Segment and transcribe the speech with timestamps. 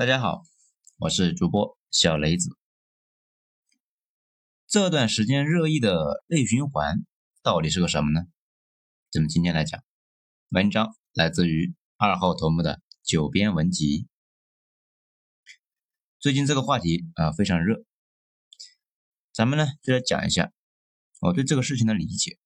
[0.00, 0.44] 大家好，
[0.96, 2.56] 我是主播小雷子。
[4.66, 7.04] 这段时间热议的内循环
[7.42, 8.22] 到底是个什么呢？
[9.10, 9.84] 咱们今天来讲。
[10.48, 14.08] 文章来自于二号头目的九编文集。
[16.18, 17.84] 最近这个话题啊非常热，
[19.34, 20.50] 咱们呢就来讲一下
[21.20, 22.38] 我对这个事情的理解。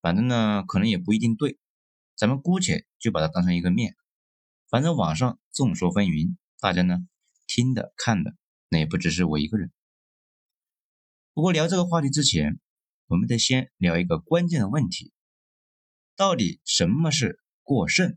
[0.00, 1.56] 反正呢可能也不一定对，
[2.16, 3.94] 咱们姑且就把它当成一个面。
[4.72, 6.96] 反正网上众说纷纭，大家呢
[7.46, 8.34] 听的看的，
[8.70, 9.70] 那也不只是我一个人。
[11.34, 12.58] 不过聊这个话题之前，
[13.04, 15.12] 我们得先聊一个关键的问题：
[16.16, 18.16] 到底什么是过剩？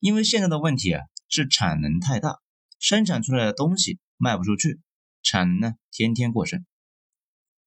[0.00, 2.40] 因为现在的问题啊是产能太大，
[2.80, 4.80] 生产出来的东西卖不出去，
[5.22, 6.66] 产能呢天天过剩，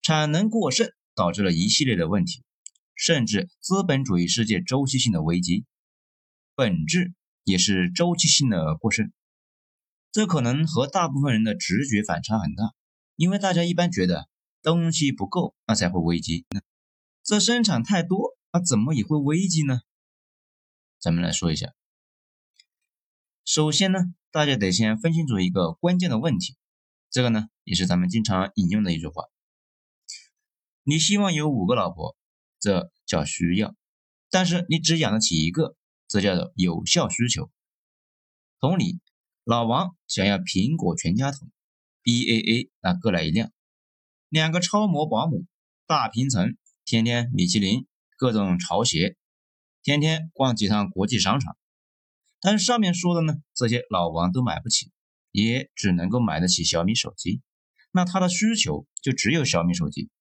[0.01, 2.43] 产能过剩导致了一系列的问题，
[2.95, 5.63] 甚至资本主义世界周期性的危机。
[6.55, 9.11] 本质也是周期性的过剩，
[10.11, 12.75] 这可能和大部分人的直觉反差很大，
[13.15, 14.29] 因为大家一般觉得
[14.61, 16.45] 东西不够，那才会危机。
[17.23, 19.81] 这生产太多，那怎么也会危机呢？
[20.99, 21.73] 咱们来说一下。
[23.43, 23.99] 首先呢，
[24.31, 26.55] 大家得先分清楚一个关键的问题，
[27.09, 29.23] 这个呢也是咱们经常引用的一句话：
[30.83, 32.15] 你希望有五个老婆，
[32.59, 33.75] 这叫需要，
[34.29, 35.75] 但是你只养得起一个。
[36.13, 37.49] 这叫做有效需求。
[38.59, 38.99] 同理，
[39.43, 41.49] 老王想要苹果全家桶
[42.03, 43.51] ，B A A 那各来一辆，
[44.29, 45.47] 两个超模保姆，
[45.87, 46.55] 大平层，
[46.85, 49.17] 天天米其林，各种潮鞋，
[49.81, 51.57] 天天逛几趟国际商场。
[52.39, 54.91] 但上面说的呢，这些老王都买不起，
[55.31, 57.41] 也只能够买得起小米手机。
[57.91, 60.11] 那他的需求就只有小米手机。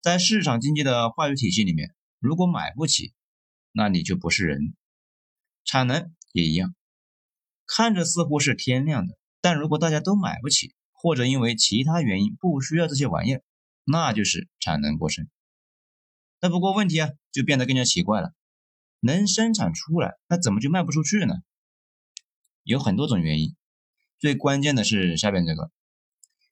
[0.00, 3.12] 在市场经济的话语体系里面，如果买不起，
[3.72, 4.74] 那你就不是人。
[5.64, 6.74] 产能也一样，
[7.66, 13.42] 看着似乎是天量的，但如果大家都买不起，或者因为其他原因不需要这些玩意儿，
[13.84, 15.28] 那就是产能过剩。
[16.40, 18.32] 那不过问题啊，就变得更加奇怪了，
[18.98, 21.34] 能生产出来，那怎么就卖不出去呢？
[22.64, 23.54] 有很多种原因，
[24.18, 25.70] 最关键的是下边这个，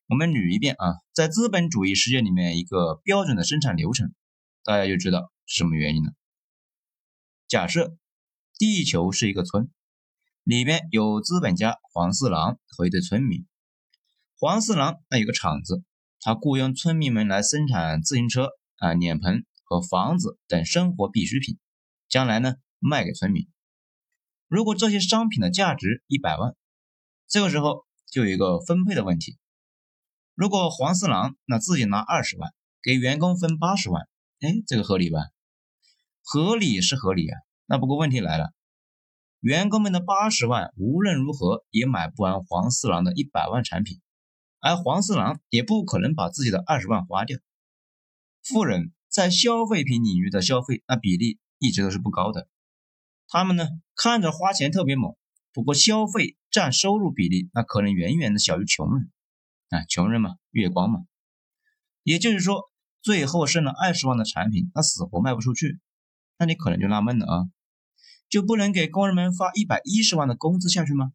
[0.07, 4.13] 我们捋一遍啊，在资本主义世界里面一个标准的生产流程，
[4.63, 6.13] 大家就知道是什么原因了。
[7.47, 7.97] 假设。
[8.59, 9.71] 地球是一个村，
[10.43, 13.47] 里边有资本家黄四郎和一对村民。
[14.37, 15.81] 黄四郎那有个厂子，
[16.19, 21.57] 他雇佣村民们来生产自行车、啊脸盆和房子等生活必需品，
[22.09, 23.47] 将来呢卖给村民。
[24.49, 26.53] 如果这些商品的价值一百万，
[27.29, 29.37] 这个时候就有一个分配的问题。
[30.35, 32.53] 如果黄四郎那自己拿二十万，
[32.83, 34.09] 给员工分八十万，
[34.41, 35.21] 哎，这个合理吧？
[36.21, 37.39] 合理是合理啊。
[37.71, 38.51] 那不过问题来了，
[39.41, 44.01] 员工们的八十万无论如何也买不完黄四郎的一百万产品，
[44.59, 47.37] 而黄四郎也不可能把自己的二十万花掉。
[48.41, 52.47] 富人在消费品领域的消费那比例一直都是不高的，
[53.27, 55.15] 他们呢看着花钱特别猛，
[55.53, 59.11] 不过消费占收入比例那可能远远的小于穷人
[59.69, 61.01] 啊，穷人嘛月光嘛，
[62.01, 62.63] 也就是说
[63.03, 65.79] 最后剩了二十万的产品，那死活卖不出去，
[66.39, 67.49] 那你可能就纳闷了啊。
[68.29, 71.11] 就不能给工人们发一百一十万的工资下去吗？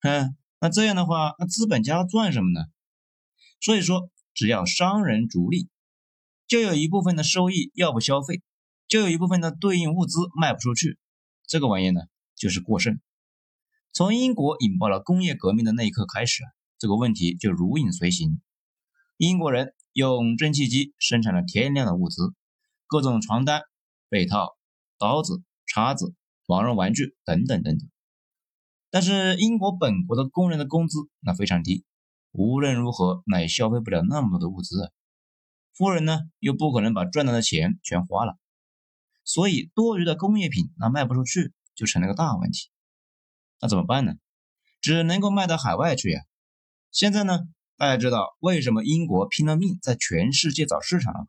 [0.00, 2.66] 哼，那这样的话，那资本家赚什么呢？
[3.60, 5.68] 所以说，只要商人逐利，
[6.46, 8.42] 就有一部分的收益要不消费，
[8.88, 10.98] 就有一部分的对应物资卖不出去。
[11.46, 12.00] 这个玩意呢，
[12.34, 13.00] 就是过剩。
[13.92, 16.42] 从英国引爆了工业革命的那一刻开始，
[16.78, 18.40] 这个问题就如影随形。
[19.18, 22.32] 英国人用蒸汽机生产了天量的物资，
[22.86, 23.62] 各种床单、
[24.08, 24.56] 被套、
[24.98, 26.14] 刀子、叉子。
[26.50, 27.88] 毛绒玩具等等等等，
[28.90, 31.84] 但是英国本国的工人的工资那非常低，
[32.32, 34.90] 无论如何那也消费不了那么多的物资啊。
[35.72, 38.36] 富人呢又不可能把赚到的钱全花了，
[39.22, 42.68] 所以多余的工业品那卖不出去就成了个大问题。
[43.60, 44.14] 那怎么办呢？
[44.80, 46.22] 只能够卖到海外去呀。
[46.90, 47.38] 现在呢，
[47.76, 51.28] 大家知道为什么英国拼了命在全世界找市场了吧？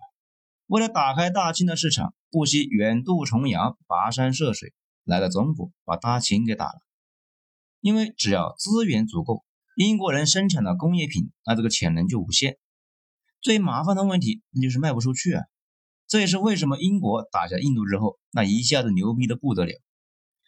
[0.66, 4.74] 为了打开大清的市场，不惜远渡重洋，跋山涉水。
[5.12, 6.80] 来到中国，把大清给打了。
[7.82, 9.44] 因为只要资源足够，
[9.76, 12.58] 英国人生产的工业品，那这个潜能就无限。
[13.42, 15.44] 最麻烦的问题，那就是卖不出去啊。
[16.08, 19.74] 这也是为什么英国打下印度之后，那一下子牛逼的不得了。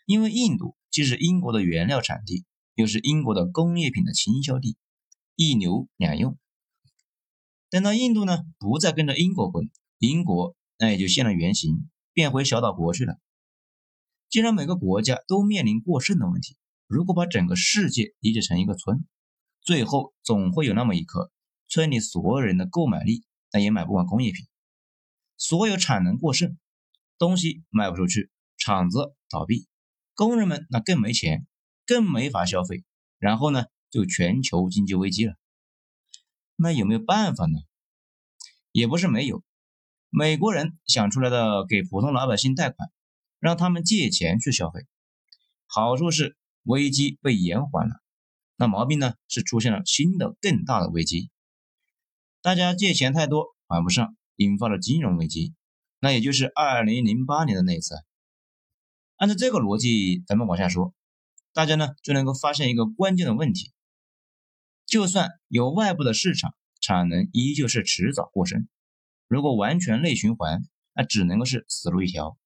[0.05, 2.45] 因为印度既是英国的原料产地，
[2.75, 4.77] 又是英国的工业品的倾销地，
[5.35, 6.37] 一牛两用。
[7.69, 13.17] 等到印度呢不再跟着英国滚，英国那也就现了原形，变回小岛国去了。
[14.33, 16.57] 既然每个国家都面临过剩的问题，
[16.87, 19.05] 如果把整个世界理解成一个村，
[19.61, 21.31] 最后总会有那么一刻，
[21.67, 24.47] 村里所有人的购买力那也买不完工业品，
[25.37, 26.57] 所有产能过剩，
[27.19, 29.67] 东西卖不出去，厂子倒闭，
[30.15, 31.45] 工人们那更没钱，
[31.85, 32.83] 更没法消费，
[33.19, 35.35] 然后呢就全球经济危机了。
[36.55, 37.59] 那有没有办法呢？
[38.71, 39.43] 也不是没有，
[40.09, 42.89] 美国人想出来的给普通老百姓贷款，
[43.43, 44.87] 让他们借钱去消费，
[45.65, 47.95] 好处是危机被延缓了。
[48.55, 51.29] 那毛病呢是出现了新的更大的危机，
[52.41, 55.53] 大家借钱太多还不上，引发了金融危机，
[55.99, 57.95] 那也就是二零零八年的那次。
[59.17, 60.93] 按照这个逻辑，咱们往下说，
[61.51, 63.73] 大家呢就能够发现一个关键的问题。
[64.85, 68.69] 就算有外部的市场，产能依旧是迟早过剩。
[69.27, 70.61] 如果完全内循环，
[70.93, 72.37] 那只能够是死路一条。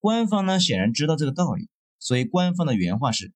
[0.00, 1.68] 官方呢显然知道这个道理，
[1.98, 3.32] 所以官方的原话是：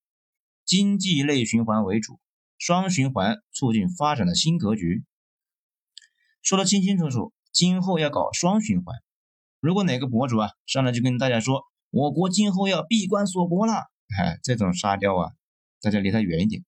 [0.65, 2.19] 经济内循环为主，
[2.59, 5.05] 双循环促进发展的新格局。
[6.43, 8.97] 说的清清楚楚，今后要搞双循环。
[9.61, 13.75] 如果哪个博主啊上来就跟大家说，我国今后要闭关锁国了，
[14.19, 15.33] 哎，这种沙雕啊，
[15.81, 16.65] 大家离他远一点。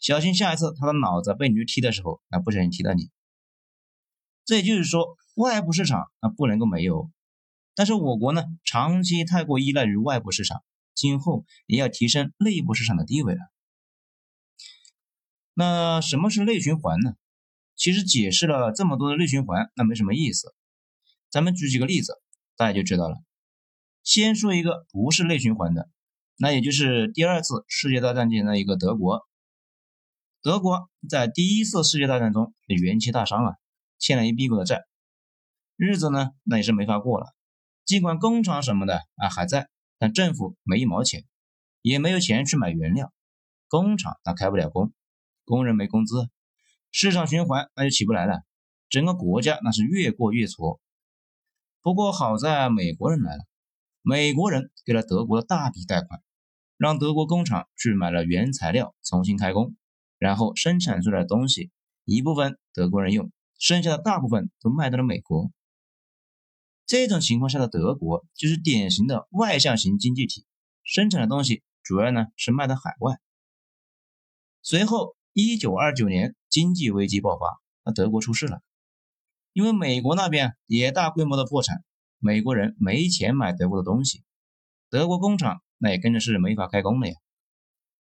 [0.00, 3.10] 小心下一次他的脑子被驴踢的时候，那不小心踢到你。
[4.44, 7.10] 这也就是说，外部市场那不能够没有，
[7.78, 10.64] 但是我国呢，长期太过依赖于外部市场，
[10.96, 13.40] 今后也要提升内部市场的地位了。
[15.54, 17.14] 那什么是内循环呢？
[17.76, 20.52] 其实解释了这么多的内循环，那没什么意思。
[21.30, 22.20] 咱们举几个例子，
[22.56, 23.16] 大家就知道了。
[24.02, 25.88] 先说一个不是内循环的，
[26.36, 29.24] 那也就是第二次世界大战前的一个德国。
[30.42, 33.54] 德国在第一次世界大战中元气大伤啊，
[34.00, 34.84] 欠了一屁股的债，
[35.76, 37.37] 日子呢那也是没法过了。
[37.88, 41.24] 尽管工厂什么的啊还在，但政府没一毛钱，
[41.80, 43.14] 也没有钱去买原料，
[43.66, 44.92] 工厂那开不了工，
[45.46, 46.28] 工人没工资，
[46.92, 48.42] 市场循环那就起不来了，
[48.90, 50.82] 整个国家那是越过越挫。
[51.80, 53.46] 不过好在美国人来了，
[54.02, 56.20] 美国人给了德国大笔贷款，
[56.76, 59.74] 让德国工厂去买了原材料，重新开工。
[60.18, 61.70] 然后生产出来的东西，
[62.04, 65.50] 一部分德国人用，剩下的大部分都卖到了美国。
[66.88, 70.46] 这种情况下的德国就是典型的外向型经济体，
[70.82, 73.20] 生产的东西主要呢是卖到海外。
[74.62, 78.62] 随后，一九二九年经济危机爆发，那德国出事了，
[79.52, 81.84] 因为美国那边也大规模的破产，
[82.18, 84.24] 美国人没钱买德国的东西，
[84.88, 87.14] 德国工厂那也跟着是没法开工了呀。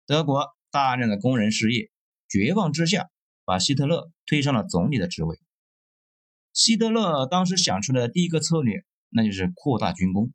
[0.07, 1.91] 德国大量的工人失业。
[2.27, 3.11] 绝望之下，
[3.45, 5.39] 把希特勒推上了总理的职位。
[6.53, 10.31] 希特勒当时想出来的第一个策略，那就是扩大军工，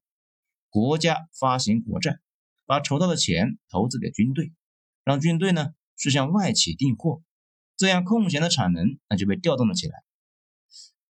[0.68, 2.18] 国家发行国债，
[2.66, 4.52] 把筹到的钱投资给军队，
[5.04, 7.22] 让军队呢去向外企订货，
[7.76, 10.02] 这样空闲的产能那就被调动了起来。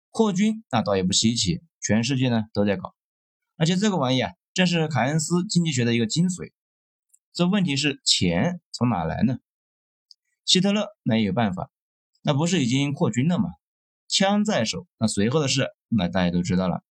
[0.09, 2.93] 扩军那倒也不稀奇，全世界呢都在搞，
[3.55, 6.51] 而且这个玩意啊，正是凯恩斯经济学的一个精髓。
[7.31, 9.39] 这问题是钱从哪来呢？
[10.43, 11.71] 希特勒那也有办法，
[12.21, 13.51] 那不是已经扩军了吗？
[14.09, 16.83] 枪在手，那随后的事那大家都知道了。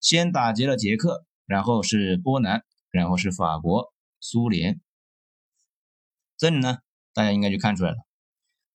[0.00, 4.80] 先打劫了捷克，然后是波兰，然后是法国、苏联。
[6.36, 6.78] 这里呢，
[7.14, 7.96] 大家应该就看出来了，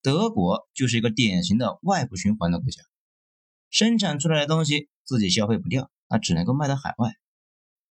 [0.01, 2.81] 德国就是一个典型的外部循环的国家，
[3.69, 7.13] 生产出来的东西自己消费不掉，那只能够卖到海外。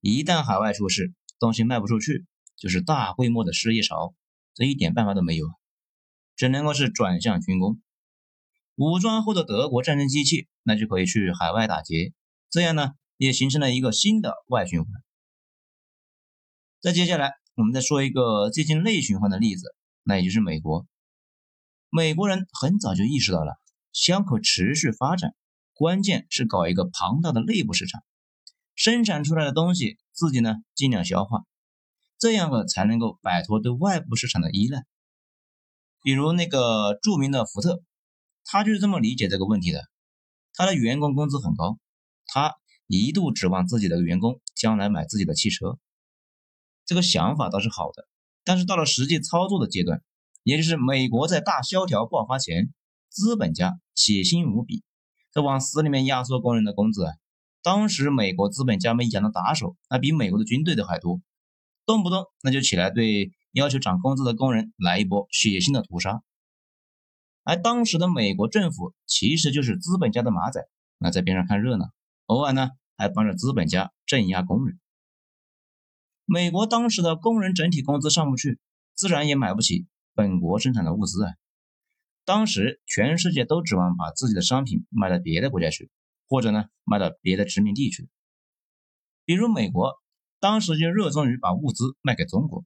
[0.02, 2.26] 一旦海外出事，东西卖不出去，
[2.58, 4.16] 就是大规模的失业潮，
[4.54, 5.54] 这一点办法都没有啊。
[6.36, 7.80] 只能够是转向军工，
[8.76, 12.14] 武装后的德国战争机器，那就可以去海外打劫，
[12.50, 14.90] 这样呢也形成了一个新的外循环。
[16.82, 20.88] 再接下来，我们再说一个接近内循环的例子，那也就是美国。
[21.90, 23.54] 美国人很早就意识到了，
[23.92, 25.36] 想可持续发展，
[25.74, 28.02] 关键是搞一个庞大的内部市场，
[28.74, 31.44] 生产出来的东西自己呢尽量消化，
[32.18, 34.84] 这样个才能够摆脱对外部市场的依赖。
[36.02, 37.84] 比如那个著名的福特，
[38.46, 39.84] 他就是这么理解这个问题的。
[40.54, 41.78] 他的员工工资很高，
[42.26, 42.56] 他
[42.88, 45.78] 一度指望自己的员工将来买自己的汽车。
[46.86, 48.08] 这个想法倒是好的，
[48.44, 50.02] 但是到了实际操作的阶段，
[50.44, 52.74] 也就是美国在大萧条爆发前，
[53.10, 54.84] 资本家血腥无比，
[55.32, 57.06] 在往死里面压缩工人的工资。
[57.62, 61.22] 当时美国资本家们养的打手，那比美国的军队都还多，
[61.86, 63.32] 动不动那就起来对。
[63.54, 66.24] 要求涨工资的工人来一波血腥的屠杀，
[67.44, 71.92] 而当时的美国政府其实就是资本家的马仔，那在边上看热闹，
[72.26, 74.80] 偶尔呢还帮着资本家镇压工人。
[76.26, 78.60] 美国当时的工人整体工资上不去，
[78.96, 81.34] 自然也买不起本国生产的物资啊。
[82.24, 85.92] 当时全世界都指望把自己的商品卖到别的国家去，
[86.30, 88.08] 或者呢卖到别的殖民地去。
[89.26, 90.02] 比如美国
[90.40, 92.64] 当时就热衷于把物资卖给中国，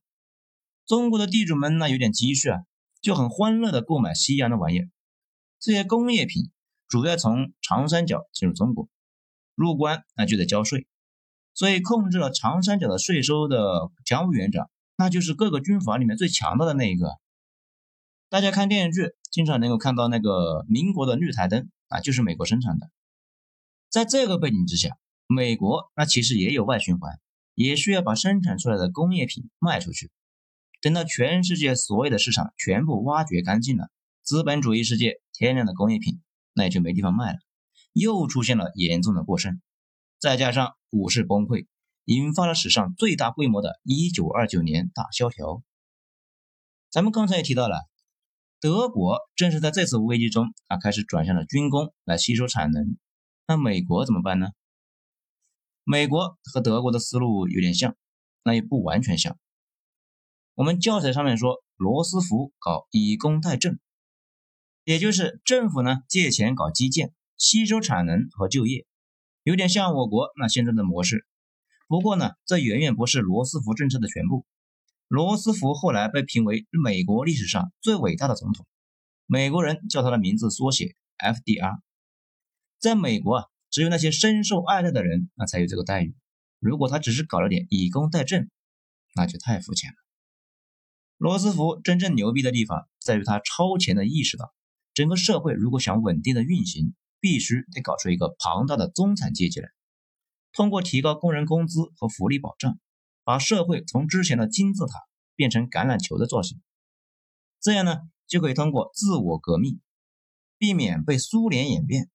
[0.86, 2.60] 中国的地主们呢有点积蓄啊，
[3.01, 4.89] 就很欢乐的购买西洋的玩意儿。
[5.60, 6.51] 这些工业品
[6.88, 8.89] 主要从长三角进入中国，
[9.56, 10.88] 入关那就得交税，
[11.54, 17.18] 所以控制了长三角的税收的蒋委员长，那就是各个军阀里面最强大的那一个。
[18.30, 19.13] 大家看电视剧。
[19.30, 22.89] 经常能够看到那个民国的绿台灯啊，就是美国生产的。
[23.88, 27.20] 在这个背景之下，美国那其实也有外循环，
[27.54, 30.10] 也需要把生产出来的工业品卖出去。
[30.81, 33.89] 等到全世界所有的市场全部挖掘干净了，
[34.24, 36.22] 资本主义世界天量的工业品
[36.53, 37.39] 那也就没地方卖了，
[37.93, 39.62] 又出现了严重的过剩。
[40.19, 41.67] 再加上股市崩溃，
[42.05, 45.63] 引发了史上最大规模的1929年大萧条。
[46.89, 47.89] 咱们刚才也提到了。
[48.60, 52.98] 德国正是在这次危机中啊，开始转向了军工来吸收产能。
[53.46, 54.48] 那美国怎么办呢？
[55.84, 57.96] 美国和德国的思路有点像，
[58.43, 59.38] 那也不完全像。
[60.57, 63.77] 我们教材上面说，罗斯福搞以工代赈，
[64.85, 68.87] 也就是政府呢借钱搞基建，吸收产能和就业，
[69.43, 71.27] 有点像我国那现在的模式。
[71.87, 74.47] 不过呢，这远远不是罗斯福政策的全部。
[75.07, 78.65] 罗斯福后来被评为美国历史上最伟大的总统，
[79.27, 81.77] 美国人叫他的名字缩写 FDR。
[82.79, 86.15] 在美国啊，只有那些深受爱戴的人，那才有这个待遇。
[86.59, 88.47] 如果他只是搞了点以工代赈，
[89.13, 90.06] 那就太肤浅了。
[91.17, 94.53] 罗斯福真正牛逼的地方在于他超前的意识到，
[94.93, 99.69] 整个社会如果想稳定的运行，必须得搞出一个庞大的中产阶级来，
[100.53, 102.79] 通过提高工人工资和福利保障。
[103.24, 105.01] 把社会从之前的金字塔
[105.36, 106.62] 变成橄榄球的造型，
[107.59, 109.81] 这样呢就可以通过自我革命，
[110.57, 112.09] 避免被苏联演变。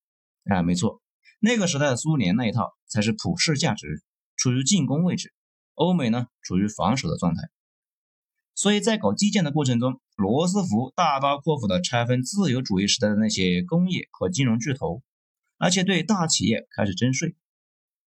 [0.45, 1.03] 啊，没错，
[1.39, 4.03] 那个时代的苏联那一套才是普世价值，
[4.37, 5.29] 处于进攻位置；
[5.75, 7.43] 欧美呢处于防守的状态。
[8.55, 15.03] 所以在搞基建的过程中，罗斯福大刀阔斧地拆分自由主义时代的那些工业和金融巨头，
[15.59, 17.35] 而且对大企业开始征税，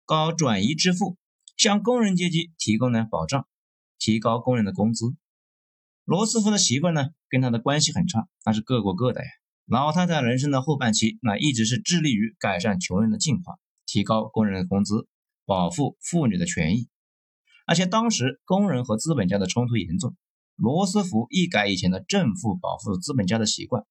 [0.05, 1.17] 搞转移支付。
[1.57, 3.49] 向工人阶级提供呢保障，
[3.99, 5.07] 提高工人的工资。
[6.05, 9.29] 罗斯福的媳妇呢跟他的关系很差，那是各过各的呀。
[9.67, 15.09] 老太太人生的后半期，那一直是致力于改善穷人的境况，提高工人的工资，
[15.45, 16.89] 保护妇女的权益。
[17.67, 20.15] 而且当时工人和资本家的冲突严重，
[20.59, 23.85] 罗斯福一改以前的政府保护资本家的习惯，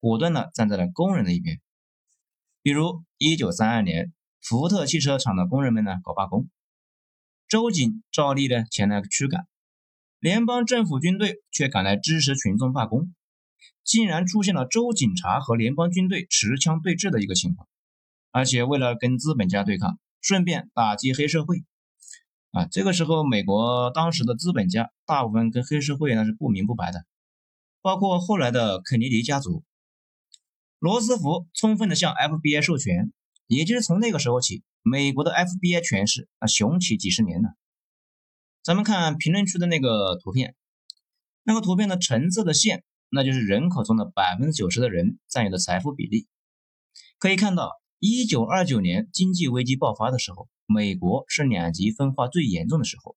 [0.00, 1.60] 果断的站在了工人的一边。
[2.62, 6.48] 比如一九三二年，福特汽车厂的工人们呢搞罢工。
[7.46, 9.46] 周瑾照例呢前来驱赶，
[10.18, 13.14] 联邦政府军队却赶来支持群众罢工，
[13.84, 17.68] 竟然出现了州警察和联邦军队持枪对峙的一个情况，
[18.30, 21.64] 而且为了跟资本家对抗，顺便打击黑社会。
[22.54, 27.04] 啊，这个时候美国当时的资本家大部分跟黑社会那是不明不白的，
[27.82, 29.64] 包括后来的肯尼迪家族。
[30.78, 33.12] 罗斯福充分的向 FBI 授权，
[33.48, 34.62] 也就是从那个时候起。
[34.86, 37.54] 美国的 FBI 权势啊，雄起几十年了。
[38.62, 40.54] 咱们看评论区的那个图片，
[41.42, 46.28] 那个图片的橙色的线，那就是人口中的百分之九十的人占有的财富比例。
[47.18, 53.16] 可以看到，一九二九年经济危机爆发的时候，美国是两极分化最严重的时候，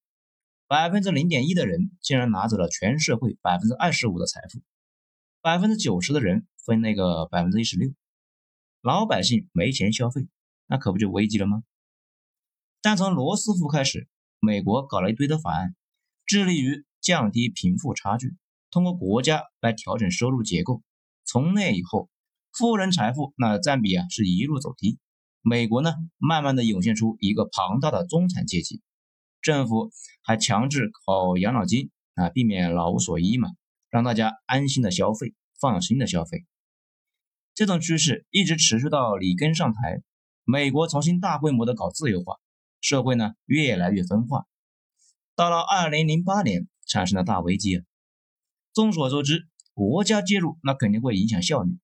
[0.67, 4.61] 百分之零点一的人竟然拿走了全社会百分之二十五的财富，
[5.41, 7.91] 百分之九十的人分那个百分之一十六，
[8.81, 10.27] 老百姓没钱消费。
[10.69, 11.63] 那可不就危机了吗？
[12.81, 14.09] 但从罗斯福开始，
[14.41, 15.73] 美国搞了一堆的法案，
[16.25, 18.35] 致力于降低贫富差距，
[18.69, 20.83] 通过国家来调整收入结构。
[21.23, 22.09] 从那以后，
[22.51, 24.99] 富人财富那占比啊是一路走低，
[25.49, 28.81] 美国呢慢慢的涌现出一个庞大的中产阶级。
[29.41, 33.51] 政府还强制搞养老金啊，避免老无所依嘛，
[33.89, 36.45] 让大家安心的消费，放心的消费。
[37.53, 40.01] 这种趋势一直持续到里根上台。
[40.43, 42.35] 美国重新大规模的搞自由化，
[42.81, 44.47] 社会呢越来越分化。
[45.33, 47.83] 到了二零零八年，产生了大危机。
[48.73, 51.77] 众所周知，国家介入那肯定会影响效率。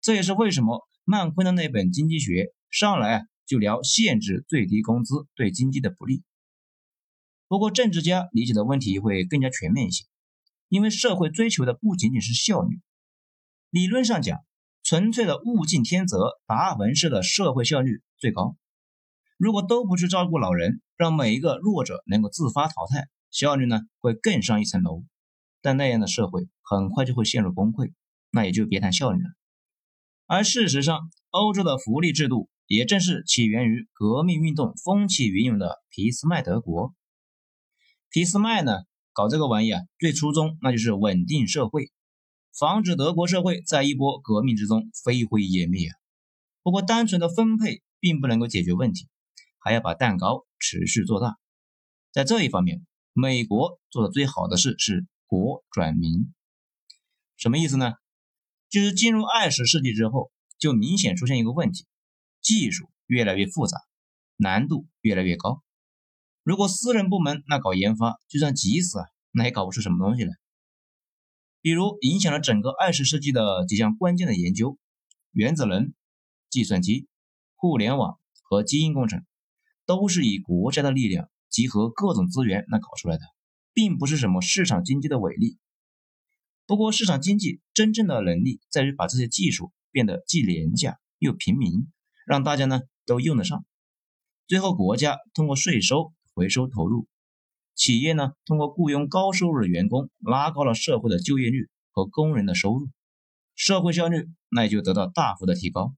[0.00, 6.22] 这也是为什么曼昆的那本经济学上来啊就聊限制最低工资对经济的不利。
[7.48, 10.04] 不过政治家理解的问题会更加全面一些，
[10.68, 12.80] 因为社会追求的不仅仅是效率，
[13.70, 14.38] 理论上讲。
[14.82, 18.56] 纯粹的物竞天择、达尔文式的社会效率最高。
[19.36, 25.04] 如果都不去照顾老人，让每一个弱者能够自发淘汰，效率呢会更上一层楼。
[25.60, 27.92] 但那样的社会很快就会陷入崩溃，
[28.30, 29.28] 那也就别谈效率了。
[30.26, 36.94] 而事实上，欧洲的福利制度也正是起源于革命运动风起云涌的俾斯麦德国。
[38.12, 38.72] 俾斯麦呢
[39.12, 41.90] 搞这个玩意啊，最初衷那就是稳定社会，
[42.56, 45.90] 防止德国社会在一波革命之中飞灰烟灭。
[46.62, 49.08] 不过，单纯的分配并不能够解决问题，
[49.58, 51.38] 还要把蛋糕持续做大。
[52.12, 55.06] 在这一方面，美国做的最好的事是。
[55.26, 56.34] 国转民，
[57.36, 57.92] 什么意思呢？
[58.68, 61.86] 就是进入二十世纪之后，就明显出现一个问题：
[62.40, 63.78] 技术越来越复杂，
[64.36, 65.62] 难度越来越高。
[66.42, 70.32] 如果私人部门那搞研发，就算急死啊，那也搞不出什么东西来。
[71.60, 74.78] 比如影响了整个二十世纪的几项关键的研究：
[75.32, 75.92] 原子能、
[76.48, 77.06] 计算机、
[77.54, 79.24] 互联网和基因工程，
[79.86, 83.22] 都是以国家的力量集合各种资源那搞出来的。
[83.72, 85.56] 并不是什么市场经济的伟力，
[86.66, 91.86] 不过市场经济真正的能力在于把这些技术变得既廉价又平民，
[92.30, 93.64] 让大家呢都用得上。
[94.46, 97.08] 最后国家通过税收回收投入，
[97.74, 102.86] 企业呢通过雇佣高收入的员工，拉高了社会的就业率和工人的收入，
[103.56, 105.92] 社会效率那也就得到大幅的提高。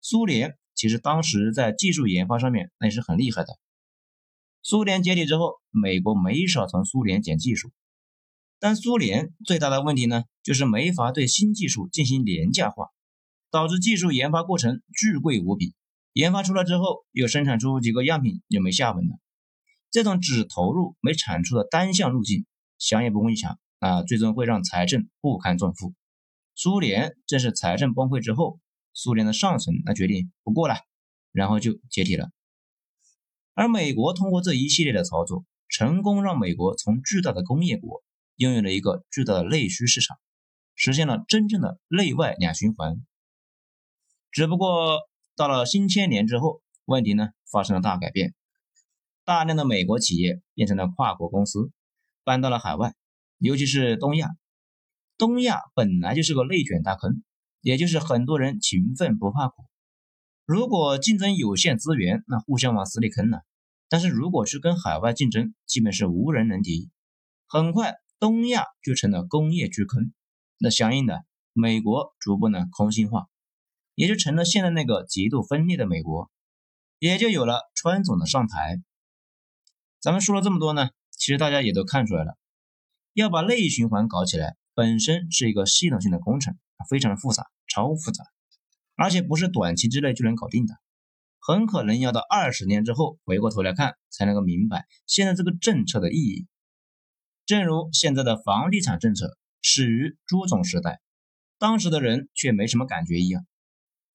[0.00, 3.58] 苏联其实当时在技术研发上面那也是很厉害的。
[4.62, 7.72] 苏联解体之后，美国没少从苏联捡技术，
[8.58, 12.86] 但苏联最大的问题呢，就是没法对新技术进行廉价化，
[13.50, 15.74] 导致技术研发过程巨贵无比。
[16.12, 19.18] 研发出来之后，又生产出几个样品就没下文了。
[19.90, 22.46] 这种只投入没产出的单向路径，
[22.78, 25.94] 想也不用想啊，最终会让财政不堪重负。
[26.54, 28.60] 苏联正是财政崩溃之后，
[28.92, 30.74] 苏联的上层那决定不过了，
[31.32, 32.30] 然后就解体了。
[33.54, 38.02] 而美国通过这一系列的操作，成功让美国从巨大的工业国
[38.36, 40.18] 拥有了一个巨大的内需市场，
[40.74, 43.00] 实现了真正的内外两循环。
[44.30, 45.00] 只不过
[45.36, 48.34] 到了新千年之后，问题呢发生了大改变，
[49.24, 51.72] 大量的美国企业变成了跨国公司，
[52.24, 52.94] 搬到了海外，
[53.38, 54.28] 尤其是东亚。
[55.18, 57.22] 东亚本来就是个内卷大坑，
[57.60, 59.64] 也就是很多人勤奋不怕苦。
[60.46, 63.38] 如果竞争有限，资源那互相往死里坑呢。
[63.88, 66.90] 但是如果是跟海外竞争，基本是无人能敌。
[67.46, 70.12] 很快，东亚就成了工业巨坑。
[70.58, 73.26] 那相应的，美国逐步呢空心化，
[74.00, 76.30] 也就成了现在那个极度分裂的美国，
[76.98, 78.80] 也就有了川总的上台。
[80.00, 82.38] 咱们说了这么多呢，其实大家也都看出来了，
[83.12, 86.56] 要把内循环搞起来，本身是一个系统性的工程，
[86.88, 88.24] 非常的复杂，超复杂，
[88.96, 90.76] 而且不是短期之内就能搞定的。
[91.38, 96.46] 很可能要到二十年之后回过头来看，才能够明白现在这个政策的意义。
[97.44, 101.02] 正如现在的房地产政策始于朱总时代，
[101.58, 103.44] 当时的人却没什么感觉一样。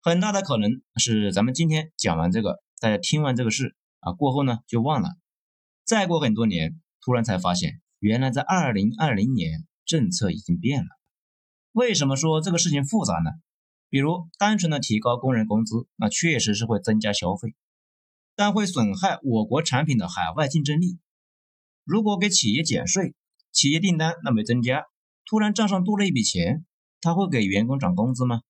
[0.08, 5.10] 很大的可能是咱们今天讲完这个，大家听完这个事啊过后呢就忘了，
[5.84, 10.90] 再过很多年，突然才发现原来在二零二零年政策已经变了。
[11.72, 13.32] 为什么说这个事情复杂呢？
[13.90, 17.56] 比如单纯的提高工人工资，那确实是会增加消费，
[18.36, 21.00] 但会损害我国产品的海外竞争力。
[21.84, 23.16] 如果给企业减税，
[23.52, 24.86] 企业订单那没增加，
[25.26, 26.64] 突然账上多了一笔钱，
[27.02, 28.42] 他会给员工涨工资吗？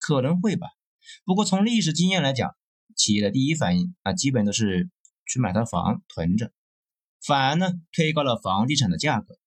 [0.00, 0.66] 可能会吧。
[1.24, 2.54] 不过从历史经验来讲，
[2.96, 4.90] 企业的第一反应啊，基本都是
[5.26, 6.52] 去买套房囤着，
[7.24, 9.38] 反而呢推高了房地产的价格。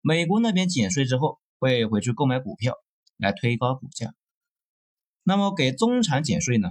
[0.00, 2.74] 美国那边减税之后，会回去购买股票
[3.16, 4.14] 来推高股价。
[5.22, 6.70] 那么给中产减税呢？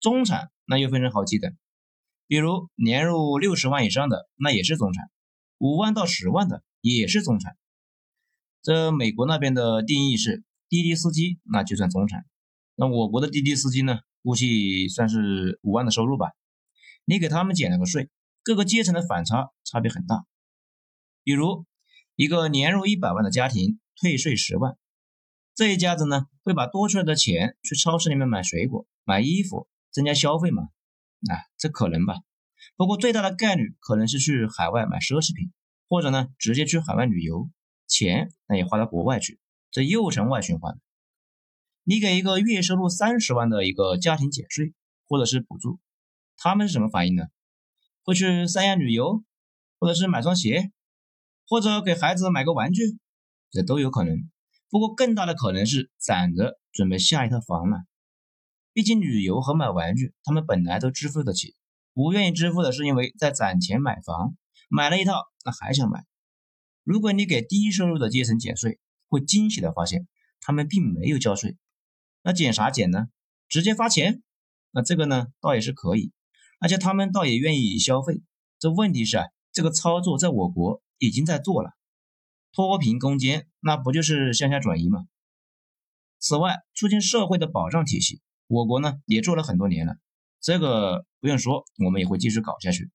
[0.00, 1.56] 中产那又分成好几等，
[2.26, 5.10] 比如年入六十万以上的那也是中产，
[5.58, 7.56] 五万到十万的也是中产。
[8.62, 12.26] 这美国那边的定义是滴滴司机那就算中产，
[12.76, 16.32] 那我国的滴滴司机呢，估计算是五万的收入吧。
[17.04, 18.10] 你给他们减了个税，
[18.42, 20.24] 各个阶层的反差差别很大。
[21.22, 21.66] 比如
[22.16, 24.76] 一个年入一百万的家庭退税十万。
[25.54, 30.64] 这一家子呢，会把多出来的钱去超市里面买水果、买衣服，增加消费吗？
[31.30, 32.16] 啊，这可能吧。
[32.76, 35.52] 不过最大的概率可能是去海外买奢侈品，
[35.88, 37.48] 或者呢，直接去海外旅游，
[37.86, 39.38] 钱那也花到国外去，
[39.70, 40.80] 这又成外循环。
[41.86, 44.72] 你给一个月收入三十万的一个家庭减税
[45.06, 45.80] 或者是补助，
[46.38, 47.24] 他们是什么反应呢？
[48.02, 49.22] 会去三亚旅游，
[49.78, 50.72] 或者是买双鞋，
[51.46, 52.98] 或者给孩子买个玩具，
[53.50, 54.16] 这都有可能。
[54.70, 57.84] 不过，更大的可能是攒着准备下一套房了。
[58.72, 61.54] 毕竟旅游和买玩具，他们本来都支付得起，
[61.92, 64.34] 不愿意支付的是因为在攒钱买房，
[64.70, 65.12] 买了一套，
[65.44, 66.06] 那还想买。
[66.82, 70.08] 如果你给低收入的阶层减税，会惊喜的发现
[70.40, 71.58] 他们并没有交税。
[72.24, 73.08] 那减啥减呢？
[73.50, 74.22] 直接发钱？
[74.70, 76.10] 那这个呢，倒也是可以，
[76.58, 78.22] 而且他们倒也愿意消费。
[78.58, 81.74] 这问题是啊，这个操作在我国已经在做了，
[82.50, 85.06] 脱贫攻坚，那不就是向下转移吗？
[86.18, 89.96] 此外，促进社会的保障体系，我国呢也做了很多年了，
[90.40, 92.90] 这个不用说，我们也会继续搞下去。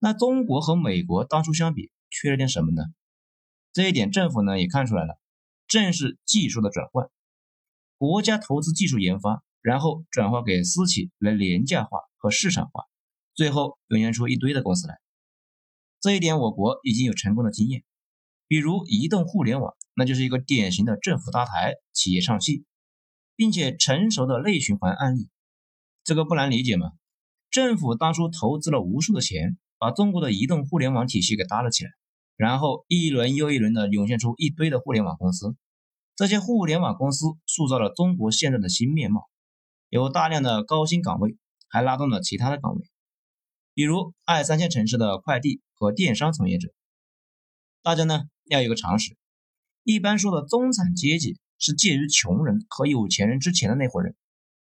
[0.00, 2.82] 那中国和美国当初相比，缺了点什么呢？
[3.72, 5.16] 这一点政府呢也看出来了，
[5.68, 7.08] 正是技术的转换。
[8.02, 12.86] 国家投资技术研发，然后转化给私企来廉价化和市场化，
[13.32, 14.98] 最后涌现出一堆的公司来。
[16.00, 17.84] 这一点我国已经有成功的经验，
[18.48, 22.64] 比如移动互联网，那就是一个典型的政府搭台、企业唱戏，
[23.36, 25.28] 并且成熟的内循环案例。
[26.02, 26.90] 这个不难理解嘛？
[27.52, 31.90] 政府当初投资了无数的钱，把中国的移动互联网体系给搭了起来。
[32.34, 35.54] 然后一轮又一轮的涌现出一堆的互联网公司，
[36.14, 39.28] 这些互联网公司塑造了中国现在的新面貌，
[39.88, 41.36] 有大量的高薪岗位，
[41.68, 42.90] 还拉动了其他的岗位，
[43.74, 46.72] 比如二三线城市的快递和电商从业者。
[47.82, 49.16] 大家呢要有个常识，
[49.82, 54.14] 一般说的中产阶级是介于穷人和有钱人之前的那伙人，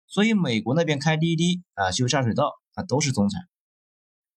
[0.07, 3.43] 所以美国那边开滴滴啊、修下水道啊都是中产，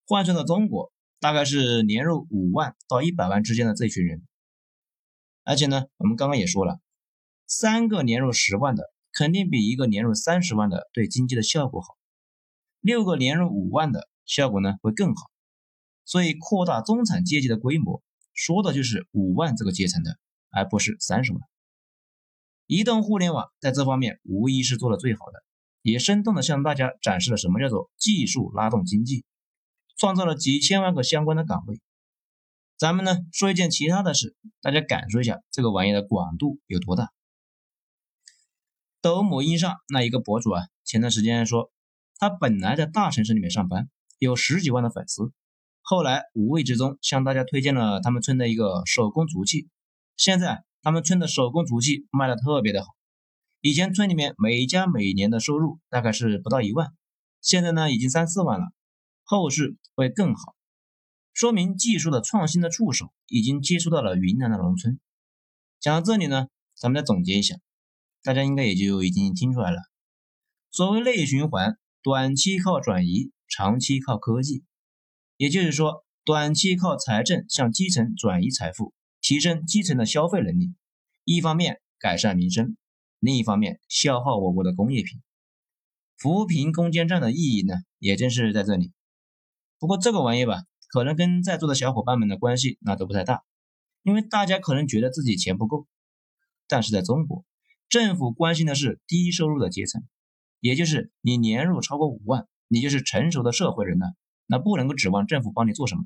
[0.05, 0.91] 换算到中国。
[1.19, 4.27] 大概是年入五万到一百万之间的这群人，
[5.45, 6.81] 而且呢，我们刚刚也说了，
[7.55, 11.95] 三个年入十万的肯定比一个年入三十万的对经济的效果好，
[12.79, 15.29] 六个年入五万的效果呢会更好，
[16.03, 18.01] 所以扩大中产阶级的规模，
[18.33, 20.17] 说的就是五万这个阶层的，
[20.49, 21.41] 而不是三十万。
[22.65, 25.43] 移动互联网在这方面无疑是做的最好的，
[25.83, 29.25] 也生动的向大家展示了什么叫做技术拉动经济。
[29.95, 31.79] 创造了几千万个相关的岗位。
[32.79, 37.11] 咱们呢说一件其他的事，大家感受一下这个玩意的广度有多大。
[39.03, 41.73] 抖某音上那一个博主啊，前段时间说
[42.15, 45.33] 他本来在大城市里面上班，有十几万的粉丝，
[45.81, 49.67] 后来无意之中向大家推荐了他们村的一个手工竹器，
[50.15, 52.95] 现在他们村的手工竹器卖的特别的好。
[53.59, 56.93] 以前村里面每家每年的收入大概是不到一万，
[57.41, 58.67] 现在呢已经三四万了。
[59.25, 60.55] 后市会更好，
[61.33, 64.97] 说明技术的创新的触手已经接触到了云南的农村。
[65.81, 67.57] 讲到这里呢，咱们再总结一下，
[68.23, 69.77] 大家应该也就已经听出来了。
[70.71, 74.63] 所谓内循环，短期靠转移，长期靠科技。
[75.37, 80.73] 也就是说，短期靠财政向基层转移财富，提升基层的消费能力，
[81.25, 82.77] 一方面改善民生，
[83.19, 85.21] 另一方面消耗我国的工业品。
[86.17, 88.93] 扶贫攻坚战的意义呢，也正是在这里。
[89.77, 93.43] 不过这个玩意吧，可能跟在座的小伙伴们的关系那都不太大，
[94.03, 95.87] 因为大家可能觉得自己钱不够。
[96.67, 97.43] 但是在中国，
[97.93, 100.01] 政府关心的是低收入的阶层，
[100.59, 104.15] 也就是你年入超过五万，你就是成熟的社会人了，
[104.47, 106.03] 那不能够指望政府帮你做什么。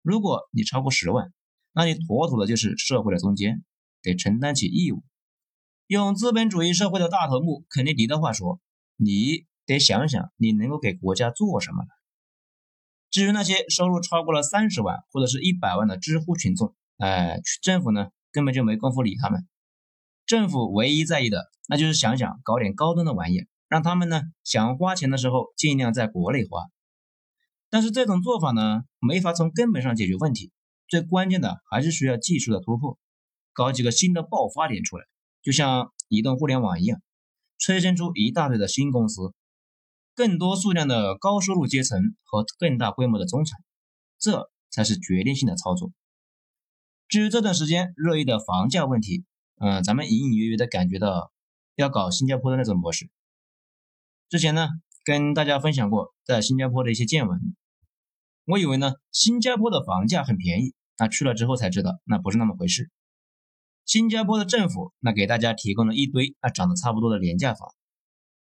[0.00, 1.30] 如果你超过十万，
[1.74, 3.62] 那你妥妥的就是社会的中间，
[4.00, 5.04] 得承担起义务。
[5.88, 8.58] 用资本主义社会的大头目肯尼迪的话说，
[8.96, 11.88] 你得想想你能够给国家做什么了。
[13.10, 19.46] 至于那些收入超过了三十万或者是一百万的知乎群众，哎，政府呢根本就没工夫理他们。
[20.28, 26.66] 政府唯一在意的，那就是想想搞点高端的玩意，让他们呢想花钱的时候尽量在国内花。
[27.70, 30.52] 但是这种做法呢，没法从根本上解决问题。
[30.86, 32.98] 最关键的还是需要技术的突破，
[33.54, 35.06] 搞几个新的爆发点出来，
[35.42, 37.00] 就像移动互联网一样，
[37.58, 39.32] 催生出一大堆的新公司。
[40.14, 43.58] 更多数量的高收入阶层和更大规模的中产，
[44.18, 45.90] 这才是决定性的操作。
[47.08, 49.24] 至于这段时间热议的房价问题，
[49.60, 51.32] 嗯，咱们隐隐约约的感觉到
[51.74, 53.10] 要搞新加坡的那种模式。
[54.28, 54.68] 之前呢，
[55.04, 57.56] 跟大家分享过在新加坡的一些见闻，
[58.44, 62.90] 我以为呢，新加坡的房价很便宜，那去了之后才知道，那不是那么回事。
[63.84, 67.74] 新加坡的政府那给大家提供了一堆啊长得差不多的廉价房。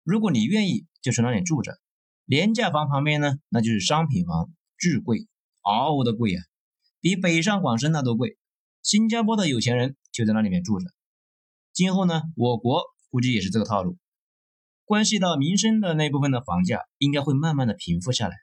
[0.04, 1.78] 如果你愿意，就去那里住着。
[2.24, 5.26] 廉价房旁边呢，那就是商品房，巨贵，
[5.62, 6.42] 嗷嗷的贵啊，
[7.00, 8.38] 比北上广深那都贵。
[8.82, 10.86] 新加坡的有钱人就在那里面住着。
[11.72, 13.96] 今后呢，我国估计也是这个套路。
[14.84, 18.36] 关系到民生的那部分的房价，应该会慢慢的平复下来。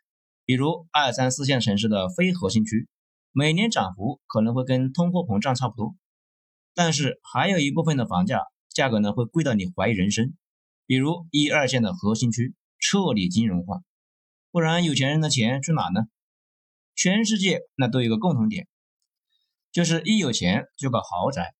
[0.46, 2.88] 比如二三四线城市的非核心区，
[3.32, 5.96] 每年涨幅可能会跟通货膨胀差不多。
[6.74, 8.42] 但是还有一部分的房价
[8.74, 10.34] 价格呢，会贵到你怀疑人生。
[10.88, 13.82] 比如一二线的核心区彻底金融化，
[14.50, 16.08] 不然有钱人的钱去哪呢？
[16.96, 18.68] 全世界那都有个共同点，
[19.72, 21.54] 就是一有钱就搞豪宅，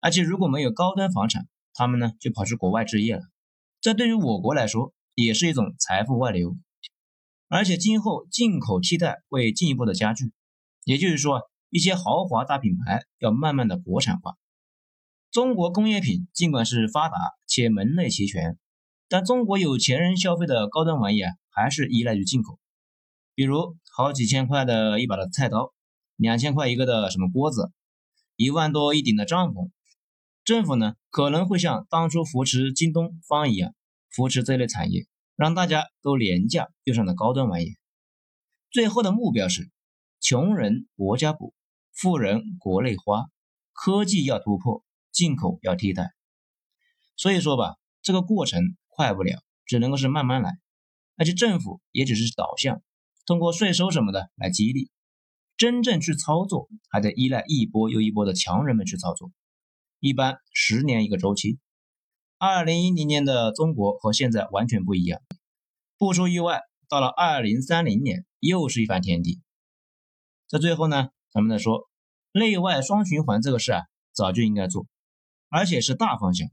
[0.00, 3.22] 而且如果没有高端房产，他们呢就跑去国外置业了。
[3.80, 6.56] 这对于我国来说也是一种财富外流，
[7.48, 10.32] 而且今后进口替代会进一步的加剧。
[10.84, 14.36] 也就是说，一些豪华大品牌要慢慢的国产化。
[15.32, 18.56] 中国工业品尽管是发达且门类齐全，
[19.08, 22.58] 但中国有钱人消费的高端玩意啊，还是依赖于进口。
[23.34, 25.74] 比如好几千块的一把的菜刀，
[26.16, 27.70] 两千块一个的什么锅子，
[28.36, 29.70] 一万多一顶的帐篷，
[30.46, 33.74] 政府呢可能会像当初扶持京东方一样，
[34.10, 37.74] 扶持这类产业，让大家都廉价用上了高端玩意。
[38.70, 39.68] 最后的目标是，
[40.20, 41.52] 穷人国家补，
[41.92, 43.24] 富人国内花，
[43.72, 46.12] 科技要突破，进口要替代。
[47.16, 50.52] 所以说吧，这个过程快不了，只能够是慢慢来，
[51.16, 52.80] 而且政府也只是导向。
[53.26, 54.92] 通过税收什么的来激励，
[55.56, 59.32] 真正去操作还得依赖一波又一波的强人们去操作。
[60.00, 61.58] 一般十年一个周期，
[62.38, 65.20] 二零一零年的中国和现在完全不一样。
[65.98, 69.40] 不出意外，到了二零三零年又是一番天地。
[70.48, 71.88] 在最后呢，咱们再说
[72.32, 73.82] 内外双循环这个事啊，
[74.12, 74.86] 早就应该做，
[75.48, 76.48] 而且是大方向。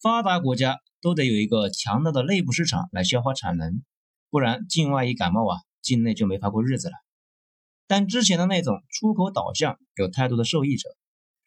[0.00, 3.82] 发达国家都得有一个强大的内部市场来消化产能，
[4.30, 5.60] 不然境外一感冒啊。
[5.82, 6.94] 境内就没法过日子了，
[7.86, 10.88] 但之前的那种出口导向有太多的受益者，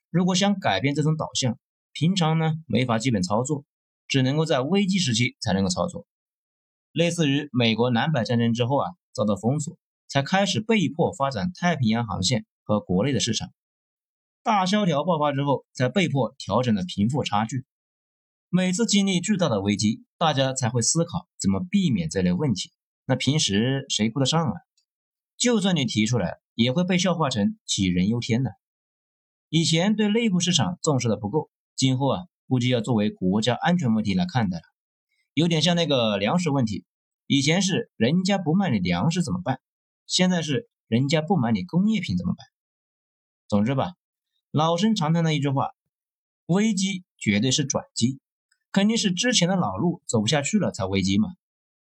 [0.09, 1.57] 如果想改变这种导向，
[1.91, 3.63] 平常呢没法基本操作，
[4.07, 6.07] 只能够在危机时期才能够操作。
[6.91, 13.51] 类似于美国南北战争之后啊遭到封锁，才开始被迫发展太平洋航线和国内的市场，
[14.41, 17.65] 大萧条爆发之后才被迫调整了贫富差距。
[18.49, 22.71] 每次经历巨大的危机，大家才会思考怎么避免这类问题。
[23.05, 24.53] 那平时谁顾得上啊？
[25.37, 28.51] 就算你提出来，也会被笑话成杞人忧天的。
[29.49, 34.63] 以前对内部市场重视的不够，今后啊，估计要作为国家安全问题来看待了。
[35.33, 36.85] 有点像那个粮食问题，
[37.27, 39.59] 以前是人家不卖你粮食怎么办？
[40.05, 42.45] 现在是人家不买你工业品怎么办？
[43.47, 43.93] 总之吧，
[44.51, 45.71] 老生常谈的一句话：
[46.45, 48.19] 危机绝对是转机，
[48.71, 51.29] 肯定是之前的老路走不下去了才危机嘛。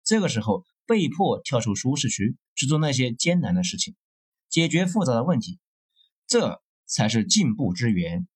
[0.04, 0.64] 这个时候。
[0.88, 3.96] 被迫跳出舒适区，去做那些艰难的事情，
[4.50, 5.58] 解决复杂的问题，
[6.28, 8.28] 这才是进步之源。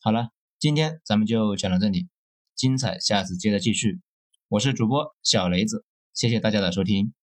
[0.00, 2.08] 好了，今天咱们就讲到这里，
[2.54, 4.00] 精彩下次接着继续。
[4.48, 7.14] 我是主播小雷子，谢谢大家的收听。